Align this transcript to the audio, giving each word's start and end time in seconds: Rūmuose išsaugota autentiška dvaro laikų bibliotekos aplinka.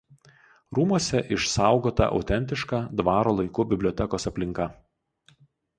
Rūmuose 0.77 1.21
išsaugota 1.37 2.09
autentiška 2.17 2.81
dvaro 3.03 3.35
laikų 3.41 3.69
bibliotekos 3.75 4.31
aplinka. 4.33 4.71